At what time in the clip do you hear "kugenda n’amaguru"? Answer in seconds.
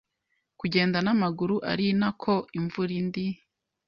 0.59-1.55